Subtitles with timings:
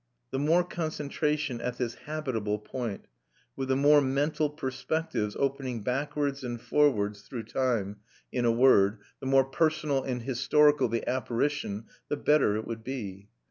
[0.31, 3.05] The more concentration at this habitable point,
[3.55, 7.97] with the more mental perspectives opening backwards and forwards through time,
[8.31, 13.29] in a word, the more personal and historical the apparition, the better it would be.